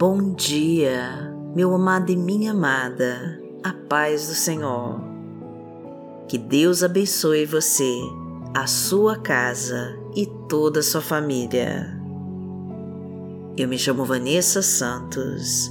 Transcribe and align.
Bom 0.00 0.32
dia, 0.32 1.30
meu 1.54 1.74
amado 1.74 2.10
e 2.10 2.16
minha 2.16 2.52
amada, 2.52 3.38
a 3.62 3.70
paz 3.70 4.28
do 4.28 4.34
Senhor. 4.34 4.98
Que 6.26 6.38
Deus 6.38 6.82
abençoe 6.82 7.44
você, 7.44 8.00
a 8.54 8.66
sua 8.66 9.18
casa 9.18 9.94
e 10.16 10.24
toda 10.48 10.80
a 10.80 10.82
sua 10.82 11.02
família. 11.02 12.00
Eu 13.58 13.68
me 13.68 13.76
chamo 13.76 14.06
Vanessa 14.06 14.62
Santos 14.62 15.70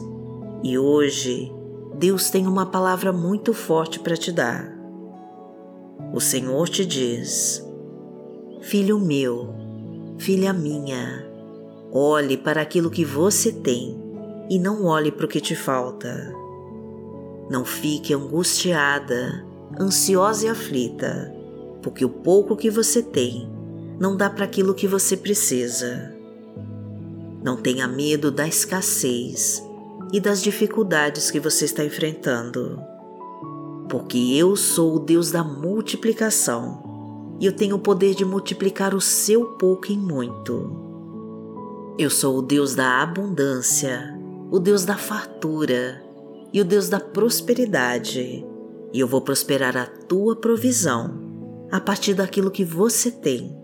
e 0.63 0.77
hoje 0.77 1.51
Deus 1.95 2.29
tem 2.29 2.45
uma 2.45 2.67
palavra 2.67 3.11
muito 3.11 3.51
forte 3.51 3.99
para 3.99 4.15
te 4.15 4.31
dar. 4.31 4.71
O 6.13 6.19
Senhor 6.19 6.69
te 6.69 6.85
diz: 6.85 7.67
Filho 8.61 8.99
meu, 8.99 9.55
filha 10.19 10.53
minha, 10.53 11.27
olhe 11.91 12.37
para 12.37 12.61
aquilo 12.61 12.91
que 12.91 13.03
você 13.03 13.51
tem 13.51 14.07
e 14.49 14.57
não 14.57 14.85
olhe 14.85 15.11
para 15.11 15.25
o 15.25 15.29
que 15.29 15.39
te 15.39 15.55
falta. 15.55 16.33
Não 17.49 17.63
fique 17.63 18.13
angustiada, 18.13 19.45
ansiosa 19.79 20.45
e 20.45 20.49
aflita, 20.49 21.33
porque 21.81 22.03
o 22.03 22.09
pouco 22.09 22.55
que 22.55 22.69
você 22.69 23.01
tem 23.01 23.49
não 23.99 24.15
dá 24.15 24.29
para 24.29 24.45
aquilo 24.45 24.73
que 24.73 24.87
você 24.87 25.15
precisa. 25.15 26.15
Não 27.43 27.57
tenha 27.57 27.87
medo 27.87 28.31
da 28.31 28.47
escassez 28.47 29.63
e 30.11 30.19
das 30.19 30.41
dificuldades 30.41 31.29
que 31.29 31.39
você 31.39 31.65
está 31.65 31.83
enfrentando, 31.83 32.81
porque 33.89 34.17
eu 34.17 34.55
sou 34.55 34.95
o 34.95 34.99
Deus 34.99 35.31
da 35.31 35.43
multiplicação 35.43 36.89
e 37.39 37.45
eu 37.45 37.53
tenho 37.53 37.77
o 37.77 37.79
poder 37.79 38.15
de 38.15 38.25
multiplicar 38.25 38.93
o 38.93 39.01
seu 39.01 39.45
pouco 39.45 39.91
em 39.91 39.97
muito. 39.97 40.87
Eu 41.97 42.09
sou 42.09 42.37
o 42.37 42.41
Deus 42.41 42.75
da 42.75 43.01
abundância, 43.01 44.18
o 44.51 44.59
Deus 44.59 44.83
da 44.83 44.97
fartura 44.97 46.01
e 46.51 46.59
o 46.59 46.65
Deus 46.65 46.89
da 46.89 46.99
prosperidade, 46.99 48.43
e 48.91 48.99
eu 48.99 49.07
vou 49.07 49.21
prosperar 49.21 49.77
a 49.77 49.85
tua 49.85 50.35
provisão 50.35 51.67
a 51.71 51.79
partir 51.79 52.15
daquilo 52.15 52.49
que 52.49 52.65
você 52.65 53.11
tem. 53.11 53.55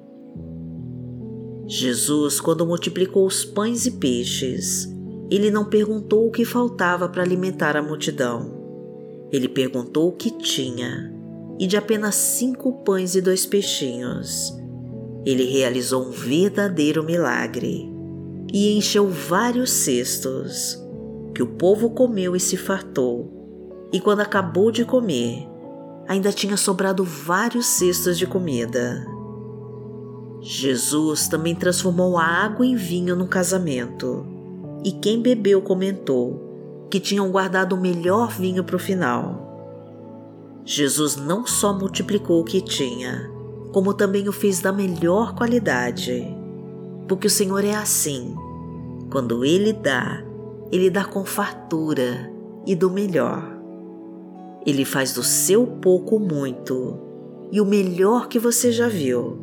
Jesus, 1.66 2.40
quando 2.40 2.68
multiplicou 2.68 3.26
os 3.26 3.44
pães 3.44 3.88
e 3.88 3.92
peixes, 3.92 4.88
ele 5.32 5.50
não 5.50 5.66
perguntou 5.66 6.28
o 6.28 6.32
que 6.32 6.46
faltava 6.46 7.10
para 7.10 7.24
alimentar 7.24 7.76
a 7.76 7.82
multidão. 7.82 8.54
Ele 9.32 9.50
perguntou 9.50 10.10
o 10.10 10.12
que 10.12 10.30
tinha 10.30 11.12
e 11.60 11.66
de 11.66 11.78
apenas 11.78 12.14
cinco 12.14 12.84
pães 12.84 13.16
e 13.16 13.22
dois 13.22 13.46
peixinhos, 13.46 14.54
ele 15.26 15.46
realizou 15.46 16.04
um 16.04 16.12
verdadeiro 16.12 17.04
milagre 17.04 17.95
e 18.54 18.78
encheu 18.78 19.10
vários 19.10 19.72
cestos, 19.72 20.78
que 21.34 21.44
o 21.44 21.48
povo 21.48 21.90
comeu 21.90 22.36
e 22.36 22.40
se 22.40 22.58
fartou. 22.58 23.88
E 23.92 24.00
quando 24.00 24.22
acabou 24.22 24.72
de 24.72 24.86
comer, 24.86 25.48
ainda 26.08 26.32
tinha 26.32 26.58
sobrado 26.58 27.04
vários 27.04 27.66
cestos 27.66 28.18
de 28.18 28.28
comida. 28.28 29.06
Jesus 30.42 31.28
também 31.28 31.56
transformou 31.56 32.18
a 32.18 32.24
água 32.24 32.66
em 32.66 32.76
vinho 32.76 33.16
no 33.16 33.28
casamento, 33.28 34.26
e 34.84 34.92
quem 34.92 35.22
bebeu 35.22 35.62
comentou 35.62 36.88
que 36.92 37.00
tinham 37.00 37.32
guardado 37.32 37.74
o 37.74 37.82
melhor 37.82 38.30
vinho 38.30 38.64
para 38.64 38.76
o 38.76 38.80
final. 38.80 40.62
Jesus 40.64 41.16
não 41.16 41.46
só 41.46 41.74
multiplicou 41.74 42.42
o 42.42 42.44
que 42.44 42.62
tinha, 42.62 43.30
como 43.72 43.94
também 43.94 44.28
o 44.28 44.32
fez 44.32 44.62
da 44.62 44.72
melhor 44.72 45.36
qualidade. 45.36 46.35
Porque 47.08 47.28
o 47.28 47.30
Senhor 47.30 47.64
é 47.64 47.76
assim. 47.76 48.36
Quando 49.12 49.46
Ele 49.46 49.72
dá, 49.74 50.24
Ele 50.72 50.90
dá 50.90 51.06
com 51.06 51.24
fartura 51.24 52.32
e 52.66 52.76
do 52.76 52.90
melhor. 52.90 53.56
Ele 54.66 54.84
faz 54.84 55.14
do 55.14 55.24
seu 55.24 55.68
pouco 55.68 56.20
muito 56.20 57.00
e 57.52 57.62
o 57.62 57.66
melhor 57.66 58.28
que 58.28 58.40
você 58.40 58.72
já 58.72 58.88
viu. 58.88 59.38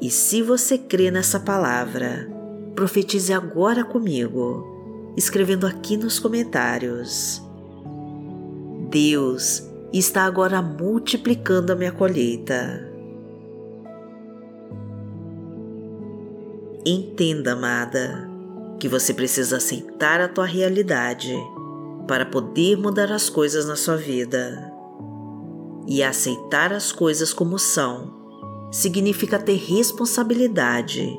E 0.00 0.08
se 0.10 0.42
você 0.42 0.78
crê 0.78 1.10
nessa 1.10 1.40
palavra, 1.40 2.30
profetize 2.76 3.32
agora 3.32 3.84
comigo, 3.84 5.12
escrevendo 5.16 5.66
aqui 5.66 5.96
nos 5.96 6.20
comentários. 6.20 7.42
Deus 8.88 9.68
está 9.92 10.22
agora 10.22 10.62
multiplicando 10.62 11.72
a 11.72 11.76
minha 11.76 11.90
colheita. 11.90 12.87
Entenda, 16.90 17.52
amada, 17.52 18.30
que 18.80 18.88
você 18.88 19.12
precisa 19.12 19.58
aceitar 19.58 20.22
a 20.22 20.26
tua 20.26 20.46
realidade 20.46 21.36
para 22.06 22.24
poder 22.24 22.78
mudar 22.78 23.12
as 23.12 23.28
coisas 23.28 23.66
na 23.66 23.76
sua 23.76 23.94
vida. 23.94 24.72
E 25.86 26.02
aceitar 26.02 26.72
as 26.72 26.90
coisas 26.90 27.30
como 27.30 27.58
são 27.58 28.70
significa 28.72 29.38
ter 29.38 29.56
responsabilidade 29.56 31.14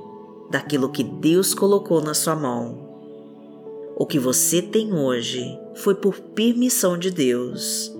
daquilo 0.50 0.90
que 0.90 1.04
Deus 1.04 1.54
colocou 1.54 2.02
na 2.02 2.16
sua 2.16 2.36
mão. 2.36 2.90
O 3.96 4.08
que 4.08 4.18
você 4.18 4.64
tem 4.64 4.92
hoje 4.92 5.56
foi 5.76 5.94
por 5.94 6.20
permissão 6.20 6.98
de 6.98 7.12
Deus. 7.12 7.96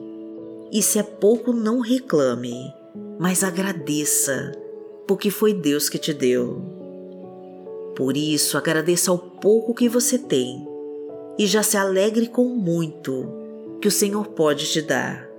E 0.72 0.82
se 0.82 0.98
é 0.98 1.04
pouco, 1.04 1.54
não 1.54 1.82
reclame, 1.82 2.74
mas 3.20 3.44
agradeça, 3.44 4.54
porque 5.08 5.30
foi 5.30 5.54
Deus 5.54 5.88
que 5.88 6.00
te 6.00 6.12
deu. 6.12 6.79
Por 8.00 8.18
isso, 8.18 8.58
agradeça 8.58 9.12
ao 9.12 9.20
pouco 9.20 9.76
que 9.76 9.88
você 9.88 10.18
tem 10.18 10.68
e 11.38 11.46
já 11.46 11.62
se 11.62 11.78
alegre 11.78 12.26
com 12.26 12.46
muito 12.46 13.30
que 13.80 13.88
o 13.88 13.92
Senhor 13.92 14.26
pode 14.30 14.66
te 14.72 14.82
dar. 14.82 15.30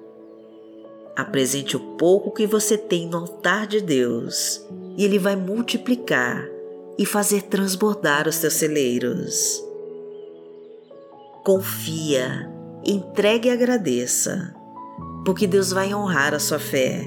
Apresente 1.17 1.77
o 1.77 1.81
pouco 1.97 2.31
que 2.31 2.47
você 2.47 2.79
tem 2.79 3.09
no 3.09 3.19
altar 3.19 3.67
de 3.67 3.81
Deus 3.81 4.65
e 4.97 5.05
Ele 5.05 5.19
vai 5.19 5.35
multiplicar 5.35 6.47
e 6.97 7.05
fazer 7.05 7.43
transbordar 7.43 8.29
os 8.29 8.39
teus 8.39 8.55
celeiros 8.55 9.69
confia, 11.45 12.51
entregue 12.85 13.49
e 13.49 13.51
agradeça, 13.51 14.55
porque 15.25 15.47
Deus 15.47 15.73
vai 15.73 15.95
honrar 15.95 16.35
a 16.35 16.39
sua 16.39 16.59
fé. 16.59 17.05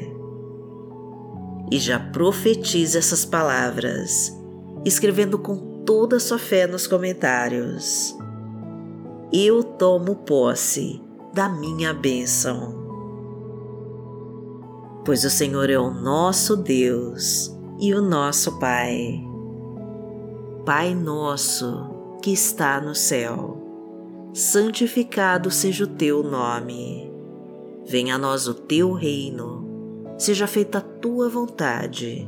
E 1.72 1.80
já 1.80 2.00
profetize 2.00 2.98
essas 2.98 3.26
palavras, 3.26 4.36
escrevendo 4.86 5.38
com 5.38 5.84
toda 5.86 6.18
a 6.18 6.20
sua 6.20 6.40
fé 6.40 6.68
nos 6.68 6.88
comentários. 6.88 8.16
Eu 9.32 9.64
tomo 9.64 10.16
posse 10.18 11.02
da 11.34 11.50
minha 11.50 11.94
bênção. 11.94 12.82
Pois 15.06 15.24
o 15.24 15.30
Senhor 15.30 15.70
é 15.70 15.78
o 15.78 15.90
nosso 15.90 16.56
Deus 16.56 17.54
e 17.80 17.94
o 17.94 18.02
nosso 18.02 18.60
Pai. 18.60 19.22
Pai 20.66 20.96
nosso 20.96 21.90
que 22.22 22.32
está 22.32 22.80
no 22.80 22.96
céu 22.96 23.64
santificado 24.34 25.52
seja 25.52 25.84
o 25.84 25.88
teu 25.88 26.24
nome. 26.24 27.12
Venha 27.86 28.16
a 28.16 28.18
nós 28.18 28.48
o 28.48 28.54
teu 28.54 28.92
reino, 28.92 30.16
seja 30.18 30.48
feita 30.48 30.80
a 30.80 30.82
tua 30.82 31.30
vontade, 31.30 32.28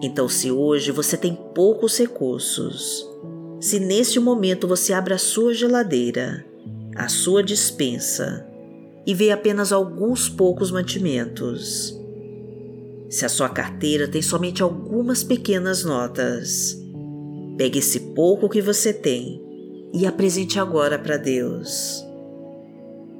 Então, 0.00 0.28
se 0.28 0.50
hoje 0.50 0.92
você 0.92 1.16
tem 1.16 1.34
poucos 1.34 1.98
recursos, 1.98 3.04
se 3.60 3.80
neste 3.80 4.20
momento 4.20 4.68
você 4.68 4.92
abre 4.92 5.12
a 5.12 5.18
sua 5.18 5.52
geladeira, 5.52 6.44
a 6.94 7.08
sua 7.08 7.42
dispensa 7.42 8.46
e 9.04 9.12
vê 9.12 9.30
apenas 9.32 9.72
alguns 9.72 10.28
poucos 10.28 10.70
mantimentos, 10.70 11.98
se 13.08 13.24
a 13.24 13.28
sua 13.28 13.48
carteira 13.48 14.06
tem 14.06 14.22
somente 14.22 14.62
algumas 14.62 15.24
pequenas 15.24 15.82
notas, 15.82 16.78
pegue 17.56 17.80
esse 17.80 18.00
pouco 18.14 18.48
que 18.48 18.62
você 18.62 18.92
tem 18.92 19.42
e 19.92 20.06
apresente 20.06 20.60
agora 20.60 20.98
para 20.98 21.16
Deus. 21.16 22.04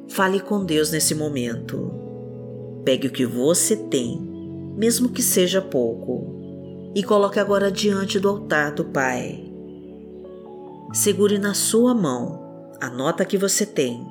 Fale 0.08 0.40
com 0.40 0.64
Deus 0.64 0.92
nesse 0.92 1.14
momento. 1.14 1.90
Pegue 2.84 3.08
o 3.08 3.12
que 3.12 3.26
você 3.26 3.74
tem, 3.76 4.20
mesmo 4.76 5.08
que 5.08 5.22
seja 5.22 5.60
pouco, 5.60 6.37
e 6.94 7.02
coloque 7.02 7.38
agora 7.38 7.70
diante 7.70 8.18
do 8.18 8.28
altar 8.28 8.72
do 8.72 8.84
Pai. 8.84 9.44
segure 10.92 11.38
na 11.38 11.54
sua 11.54 11.94
mão 11.94 12.46
a 12.80 12.88
nota 12.88 13.24
que 13.24 13.36
você 13.36 13.66
tem, 13.66 14.06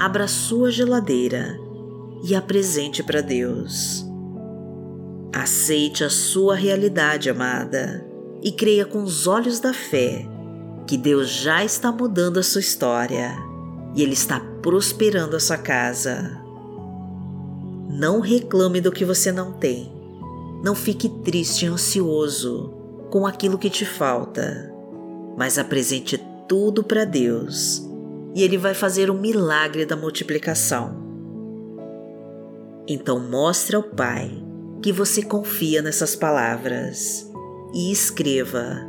abra 0.00 0.28
sua 0.28 0.70
geladeira 0.70 1.58
e 2.22 2.34
apresente 2.34 3.02
para 3.02 3.20
Deus. 3.20 4.04
Aceite 5.32 6.04
a 6.04 6.10
sua 6.10 6.54
realidade, 6.54 7.30
amada, 7.30 8.06
e 8.42 8.50
creia 8.52 8.84
com 8.84 9.02
os 9.02 9.26
olhos 9.26 9.60
da 9.60 9.72
fé 9.72 10.26
que 10.86 10.96
Deus 10.96 11.28
já 11.28 11.64
está 11.64 11.92
mudando 11.92 12.38
a 12.38 12.42
sua 12.42 12.60
história 12.60 13.36
e 13.94 14.02
Ele 14.02 14.12
está 14.12 14.40
prosperando 14.60 15.36
a 15.36 15.40
sua 15.40 15.56
casa. 15.56 16.36
Não 17.88 18.20
reclame 18.20 18.80
do 18.80 18.90
que 18.90 19.04
você 19.04 19.30
não 19.30 19.52
tem. 19.52 19.99
Não 20.62 20.74
fique 20.74 21.08
triste 21.08 21.64
e 21.64 21.68
ansioso 21.68 22.72
com 23.10 23.26
aquilo 23.26 23.58
que 23.58 23.70
te 23.70 23.84
falta, 23.84 24.72
mas 25.36 25.58
apresente 25.58 26.18
tudo 26.46 26.84
para 26.84 27.04
Deus 27.04 27.82
e 28.34 28.42
Ele 28.42 28.58
vai 28.58 28.74
fazer 28.74 29.10
o 29.10 29.14
milagre 29.14 29.84
da 29.86 29.96
multiplicação. 29.96 30.96
Então 32.86 33.20
mostre 33.20 33.76
ao 33.76 33.82
Pai 33.82 34.30
que 34.82 34.92
você 34.92 35.22
confia 35.22 35.82
nessas 35.82 36.16
palavras 36.16 37.30
e 37.72 37.90
escreva: 37.90 38.86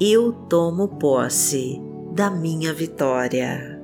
Eu 0.00 0.32
tomo 0.32 0.88
posse 0.88 1.80
da 2.12 2.30
minha 2.30 2.72
vitória. 2.72 3.80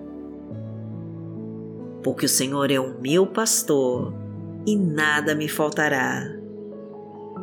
Porque 2.02 2.26
o 2.26 2.28
Senhor 2.28 2.70
é 2.70 2.80
o 2.80 2.98
meu 3.00 3.26
pastor 3.26 4.14
e 4.66 4.74
nada 4.76 5.34
me 5.34 5.48
faltará. 5.48 6.39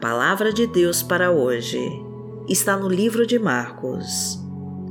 Palavra 0.00 0.50
de 0.50 0.66
Deus 0.66 1.02
para 1.02 1.30
hoje 1.30 1.78
está 2.48 2.74
no 2.74 2.88
livro 2.88 3.26
de 3.26 3.38
Marcos, 3.38 4.40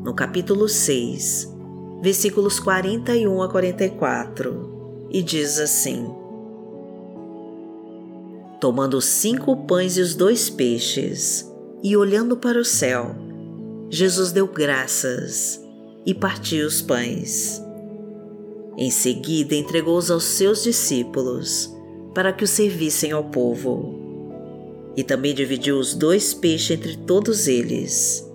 no 0.03 0.13
capítulo 0.13 0.69
6, 0.69 1.51
versículos 1.99 2.59
41 2.59 3.41
a 3.41 3.49
44, 3.49 5.07
e 5.09 5.23
diz 5.23 5.59
assim: 5.59 6.13
Tomando 8.61 9.01
cinco 9.01 9.57
pães 9.65 9.97
e 9.97 10.01
os 10.01 10.13
dois 10.13 10.47
peixes, 10.47 11.51
e 11.81 11.97
olhando 11.97 12.37
para 12.37 12.59
o 12.59 12.65
céu, 12.65 13.15
Jesus 13.89 14.31
deu 14.31 14.45
graças 14.45 15.59
e 16.05 16.13
partiu 16.13 16.67
os 16.67 16.83
pães. 16.83 17.59
Em 18.77 18.91
seguida, 18.91 19.55
entregou-os 19.55 20.11
aos 20.11 20.23
seus 20.23 20.61
discípulos 20.61 21.75
para 22.13 22.31
que 22.31 22.43
os 22.43 22.51
servissem 22.51 23.11
ao 23.11 23.23
povo 23.23 23.98
e 24.95 25.03
também 25.03 25.33
dividiu 25.33 25.77
os 25.77 25.93
dois 25.93 26.33
peixes 26.33 26.71
entre 26.77 26.97
todos 26.97 27.47
eles. 27.47 28.25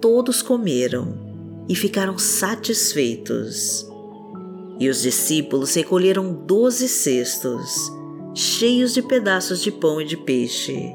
Todos 0.00 0.42
comeram 0.42 1.64
e 1.68 1.74
ficaram 1.74 2.18
satisfeitos. 2.18 3.88
E 4.78 4.88
os 4.88 5.02
discípulos 5.02 5.74
recolheram 5.74 6.32
doze 6.32 6.88
cestos, 6.88 7.92
cheios 8.34 8.94
de 8.94 9.02
pedaços 9.02 9.62
de 9.62 9.70
pão 9.70 10.00
e 10.00 10.04
de 10.04 10.16
peixe. 10.16 10.92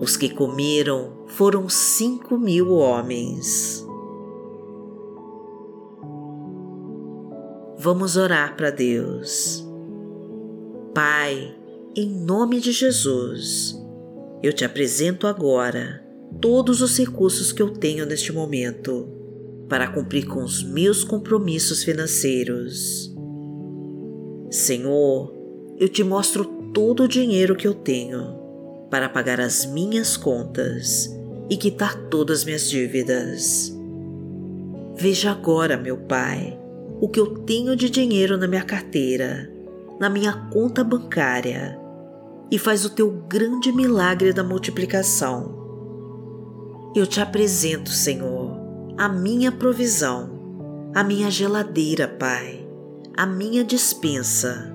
Os 0.00 0.16
que 0.16 0.30
comeram 0.30 1.12
foram 1.26 1.68
cinco 1.68 2.38
mil 2.38 2.72
homens. 2.72 3.86
Vamos 7.76 8.16
orar 8.16 8.56
para 8.56 8.70
Deus. 8.70 9.66
Pai, 10.94 11.54
em 11.96 12.08
nome 12.08 12.60
de 12.60 12.70
Jesus, 12.70 13.76
eu 14.42 14.52
te 14.52 14.64
apresento 14.64 15.26
agora 15.26 16.04
todos 16.40 16.80
os 16.80 16.96
recursos 16.96 17.50
que 17.50 17.60
eu 17.60 17.70
tenho 17.70 18.06
neste 18.06 18.32
momento 18.32 19.08
para 19.68 19.88
cumprir 19.88 20.26
com 20.26 20.44
os 20.44 20.62
meus 20.62 21.02
compromissos 21.02 21.82
financeiros. 21.82 23.12
Senhor, 24.50 25.34
eu 25.78 25.88
te 25.88 26.04
mostro 26.04 26.44
todo 26.72 27.04
o 27.04 27.08
dinheiro 27.08 27.56
que 27.56 27.66
eu 27.66 27.74
tenho 27.74 28.38
para 28.88 29.08
pagar 29.08 29.40
as 29.40 29.66
minhas 29.66 30.16
contas 30.16 31.10
e 31.48 31.56
quitar 31.56 31.96
todas 32.08 32.40
as 32.40 32.44
minhas 32.44 32.70
dívidas. 32.70 33.76
Veja 34.96 35.32
agora, 35.32 35.76
meu 35.76 35.96
Pai, 35.96 36.56
o 37.00 37.08
que 37.08 37.18
eu 37.18 37.38
tenho 37.40 37.74
de 37.74 37.90
dinheiro 37.90 38.36
na 38.36 38.46
minha 38.46 38.62
carteira, 38.62 39.52
na 39.98 40.08
minha 40.08 40.32
conta 40.50 40.84
bancária 40.84 41.79
e 42.50 42.58
faz 42.58 42.84
o 42.84 42.90
teu 42.90 43.10
grande 43.10 43.70
milagre 43.70 44.32
da 44.32 44.42
multiplicação. 44.42 45.58
Eu 46.94 47.06
te 47.06 47.20
apresento, 47.20 47.90
Senhor, 47.90 48.58
a 48.98 49.08
minha 49.08 49.52
provisão, 49.52 50.90
a 50.94 51.04
minha 51.04 51.30
geladeira, 51.30 52.08
Pai, 52.08 52.68
a 53.16 53.24
minha 53.24 53.62
dispensa, 53.62 54.74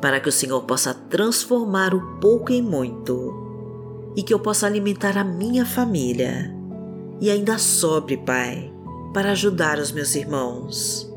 para 0.00 0.18
que 0.18 0.28
o 0.28 0.32
Senhor 0.32 0.62
possa 0.62 0.94
transformar 0.94 1.94
o 1.94 2.18
pouco 2.18 2.50
em 2.50 2.62
muito 2.62 4.12
e 4.16 4.22
que 4.22 4.32
eu 4.32 4.38
possa 4.38 4.66
alimentar 4.66 5.18
a 5.18 5.24
minha 5.24 5.66
família 5.66 6.54
e 7.20 7.30
ainda 7.30 7.58
sobre, 7.58 8.16
Pai, 8.16 8.72
para 9.12 9.32
ajudar 9.32 9.78
os 9.78 9.92
meus 9.92 10.14
irmãos. 10.14 11.10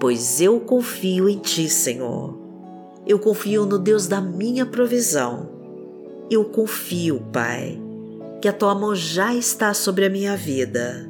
Pois 0.00 0.40
eu 0.40 0.58
confio 0.58 1.28
em 1.28 1.38
Ti, 1.38 1.68
Senhor 1.68 2.41
eu 3.06 3.18
confio 3.18 3.66
no 3.66 3.78
Deus 3.78 4.06
da 4.06 4.20
minha 4.20 4.64
provisão. 4.64 5.48
Eu 6.30 6.44
confio, 6.44 7.20
Pai, 7.32 7.80
que 8.40 8.48
a 8.48 8.52
tua 8.52 8.74
mão 8.74 8.94
já 8.94 9.34
está 9.34 9.74
sobre 9.74 10.06
a 10.06 10.10
minha 10.10 10.36
vida, 10.36 11.08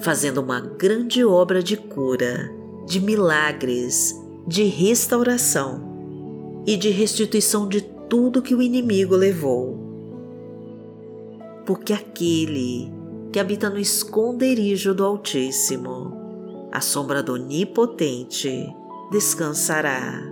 fazendo 0.00 0.38
uma 0.38 0.60
grande 0.60 1.24
obra 1.24 1.62
de 1.62 1.76
cura, 1.76 2.50
de 2.86 3.00
milagres, 3.00 4.14
de 4.46 4.64
restauração 4.64 6.62
e 6.66 6.76
de 6.76 6.90
restituição 6.90 7.68
de 7.68 7.80
tudo 8.08 8.42
que 8.42 8.54
o 8.54 8.62
inimigo 8.62 9.14
levou. 9.14 9.78
Porque 11.64 11.92
aquele 11.92 12.92
que 13.32 13.38
habita 13.38 13.70
no 13.70 13.78
esconderijo 13.78 14.92
do 14.92 15.04
Altíssimo, 15.04 16.68
a 16.70 16.80
sombra 16.80 17.22
do 17.22 17.34
Onipotente, 17.34 18.66
descansará. 19.10 20.31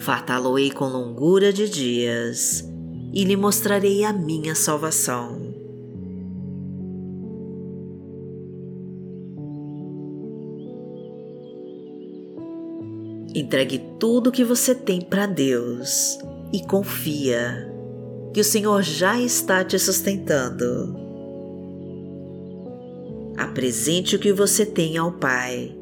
Fartá-lo-ei 0.00 0.70
com 0.70 0.86
longura 0.86 1.52
de 1.52 1.68
dias 1.68 2.66
e 3.12 3.22
lhe 3.22 3.36
mostrarei 3.36 4.02
a 4.02 4.14
minha 4.14 4.54
salvação. 4.54 5.54
Entregue 13.34 13.78
tudo 13.98 14.30
o 14.30 14.32
que 14.32 14.42
você 14.42 14.74
tem 14.74 15.02
para 15.02 15.26
Deus 15.26 16.18
e 16.50 16.64
confia 16.66 17.70
que 18.32 18.40
o 18.40 18.44
Senhor 18.44 18.82
já 18.82 19.20
está 19.20 19.62
te 19.62 19.78
sustentando. 19.78 20.96
Apresente 23.36 24.16
o 24.16 24.18
que 24.18 24.32
você 24.32 24.64
tem 24.64 24.96
ao 24.96 25.12
Pai 25.12 25.76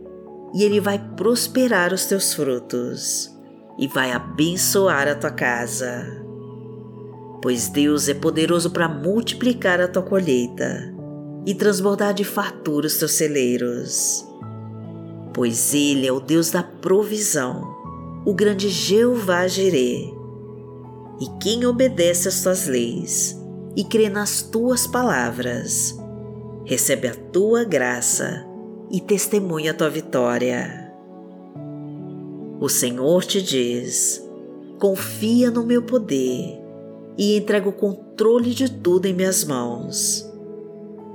e 0.53 0.65
Ele 0.65 0.81
vai 0.81 0.99
prosperar 1.15 1.93
os 1.93 2.07
teus 2.07 2.35
frutos 2.35 3.38
e 3.79 3.87
vai 3.87 4.13
abençoar 4.13 5.07
a 5.09 5.15
tua 5.15 5.31
casa. 5.31 6.25
Pois 7.41 7.69
Deus 7.69 8.09
é 8.09 8.15
poderoso 8.15 8.71
para 8.71 8.89
multiplicar 8.89 9.81
a 9.81 9.89
tua 9.89 10.03
colheita 10.03 10.95
e 11.47 11.55
transbordar 11.55 12.13
de 12.13 12.25
fartura 12.25 12.87
os 12.87 12.97
teus 12.97 13.13
celeiros 13.13 14.29
pois 15.39 15.73
Ele 15.73 16.05
é 16.05 16.11
o 16.11 16.19
Deus 16.19 16.51
da 16.51 16.65
provisão, 16.65 17.63
o 18.27 18.35
grande 18.35 18.69
Jeová 18.69 19.47
Jirê. 19.47 20.13
E 21.21 21.29
quem 21.41 21.65
obedece 21.65 22.27
às 22.27 22.43
tuas 22.43 22.67
leis 22.67 23.41
e 23.77 23.85
crê 23.85 24.09
nas 24.09 24.43
tuas 24.43 24.85
palavras, 24.85 25.97
recebe 26.65 27.07
a 27.07 27.15
tua 27.15 27.63
graça 27.63 28.45
e 28.91 29.01
testemunha 29.01 29.71
a 29.71 29.75
tua 29.75 29.89
vitória. 29.89 30.88
O 32.61 32.69
Senhor 32.69 33.25
te 33.25 33.41
diz: 33.41 34.23
confia 34.79 35.50
no 35.50 35.65
meu 35.65 35.83
poder 35.83 36.61
e 37.17 37.37
entrega 37.37 37.69
o 37.69 37.73
controle 37.73 38.55
de 38.55 38.71
tudo 38.71 39.07
em 39.07 39.12
minhas 39.12 39.45
mãos, 39.45 40.29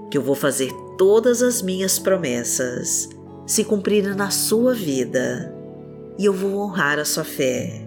que 0.10 0.18
eu 0.18 0.22
vou 0.22 0.36
fazer 0.36 0.72
todas 0.98 1.42
as 1.42 1.62
minhas 1.62 2.00
promessas 2.00 3.10
se 3.46 3.64
cumprir 3.64 4.16
na 4.16 4.30
sua 4.30 4.74
vida 4.74 5.54
e 6.18 6.26
eu 6.26 6.34
vou 6.34 6.62
honrar 6.62 6.98
a 6.98 7.06
sua 7.06 7.24
fé. 7.24 7.86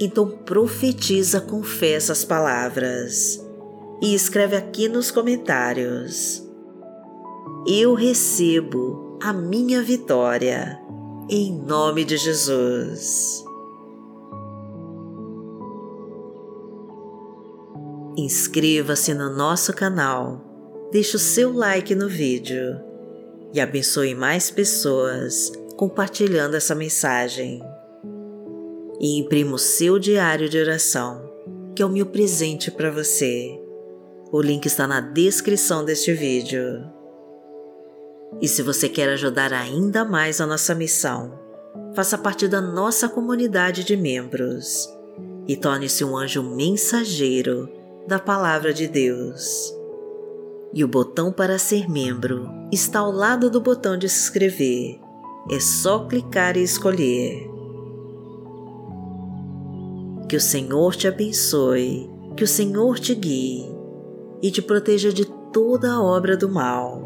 Então 0.00 0.28
profetiza 0.28 1.40
com 1.40 1.62
fé 1.62 1.92
essas 1.92 2.24
palavras 2.24 3.42
e 4.02 4.14
escreve 4.14 4.56
aqui 4.56 4.88
nos 4.88 5.10
comentários. 5.10 6.44
Eu 7.66 7.94
recebo 7.94 9.18
a 9.22 9.32
minha 9.32 9.82
vitória 9.82 10.85
em 11.28 11.52
nome 11.52 12.04
de 12.04 12.16
Jesus. 12.16 13.44
Inscreva-se 18.16 19.12
no 19.12 19.34
nosso 19.34 19.72
canal, 19.72 20.88
deixe 20.92 21.16
o 21.16 21.18
seu 21.18 21.52
like 21.52 21.94
no 21.94 22.08
vídeo 22.08 22.80
e 23.52 23.60
abençoe 23.60 24.14
mais 24.14 24.50
pessoas 24.50 25.52
compartilhando 25.76 26.54
essa 26.54 26.74
mensagem. 26.74 27.60
E 28.98 29.18
imprima 29.18 29.56
o 29.56 29.58
seu 29.58 29.98
diário 29.98 30.48
de 30.48 30.58
oração, 30.58 31.30
que 31.74 31.82
é 31.82 31.86
o 31.86 31.90
meu 31.90 32.06
presente 32.06 32.70
para 32.70 32.90
você. 32.90 33.60
O 34.32 34.40
link 34.40 34.64
está 34.64 34.86
na 34.86 35.00
descrição 35.00 35.84
deste 35.84 36.12
vídeo. 36.12 36.95
E 38.40 38.48
se 38.48 38.62
você 38.62 38.88
quer 38.88 39.08
ajudar 39.10 39.52
ainda 39.52 40.04
mais 40.04 40.40
a 40.40 40.46
nossa 40.46 40.74
missão, 40.74 41.38
faça 41.94 42.18
parte 42.18 42.46
da 42.48 42.60
nossa 42.60 43.08
comunidade 43.08 43.84
de 43.84 43.96
membros 43.96 44.88
e 45.48 45.56
torne-se 45.56 46.04
um 46.04 46.16
anjo 46.16 46.42
mensageiro 46.42 47.68
da 48.06 48.18
Palavra 48.18 48.74
de 48.74 48.86
Deus 48.86 49.76
e 50.76 50.84
o 50.84 50.88
botão 50.88 51.32
para 51.32 51.58
ser 51.58 51.88
membro 51.88 52.50
está 52.70 52.98
ao 52.98 53.10
lado 53.10 53.50
do 53.50 53.62
botão 53.62 53.96
de 53.96 54.10
se 54.10 54.24
inscrever. 54.24 55.00
É 55.50 55.58
só 55.58 56.06
clicar 56.06 56.54
e 56.54 56.62
escolher. 56.62 57.48
Que 60.28 60.36
o 60.36 60.40
Senhor 60.40 60.94
te 60.94 61.08
abençoe, 61.08 62.10
que 62.36 62.44
o 62.44 62.46
Senhor 62.46 62.98
te 62.98 63.14
guie 63.14 63.64
e 64.42 64.50
te 64.50 64.60
proteja 64.60 65.10
de 65.10 65.24
toda 65.50 65.92
a 65.92 66.02
obra 66.02 66.36
do 66.36 66.46
mal. 66.46 67.05